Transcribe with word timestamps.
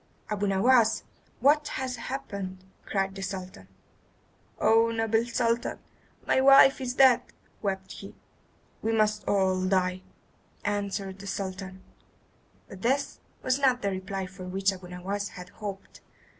"Abu 0.31 0.47
Nowas! 0.47 1.03
What 1.41 1.67
has 1.77 1.95
happened?" 1.97 2.65
cried 2.87 3.13
the 3.13 3.21
Sultan. 3.21 3.67
"Oh, 4.57 4.89
noble 4.89 5.25
Sultan, 5.25 5.77
my 6.25 6.41
wife 6.41 6.81
is 6.81 6.95
dead," 6.95 7.21
wept 7.61 7.91
he. 7.91 8.15
"We 8.81 8.93
must 8.93 9.23
all 9.27 9.63
die," 9.63 10.01
answered 10.65 11.19
the 11.19 11.27
Sultan; 11.27 11.83
but 12.67 12.81
this 12.81 13.19
was 13.43 13.59
not 13.59 13.83
the 13.83 13.91
reply 13.91 14.25
for 14.25 14.45
which 14.45 14.73
Abu 14.73 14.87
Nowas 14.87 15.29
had 15.37 15.49
hoped. 15.49 16.01